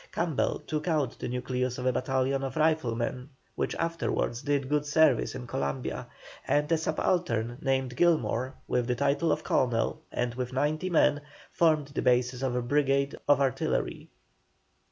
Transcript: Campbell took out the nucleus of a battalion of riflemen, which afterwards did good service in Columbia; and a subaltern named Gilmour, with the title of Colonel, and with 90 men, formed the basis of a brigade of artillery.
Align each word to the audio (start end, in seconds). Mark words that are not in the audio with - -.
Campbell 0.11 0.57
took 0.65 0.87
out 0.87 1.15
the 1.19 1.27
nucleus 1.27 1.77
of 1.77 1.85
a 1.85 1.93
battalion 1.93 2.41
of 2.43 2.55
riflemen, 2.55 3.29
which 3.53 3.75
afterwards 3.75 4.41
did 4.41 4.67
good 4.67 4.83
service 4.83 5.35
in 5.35 5.45
Columbia; 5.45 6.07
and 6.47 6.71
a 6.71 6.77
subaltern 6.79 7.59
named 7.61 7.95
Gilmour, 7.95 8.55
with 8.67 8.87
the 8.87 8.95
title 8.95 9.31
of 9.31 9.43
Colonel, 9.43 10.01
and 10.11 10.33
with 10.33 10.53
90 10.53 10.89
men, 10.89 11.21
formed 11.51 11.89
the 11.89 12.01
basis 12.01 12.41
of 12.41 12.55
a 12.55 12.63
brigade 12.63 13.13
of 13.27 13.39
artillery. 13.39 14.09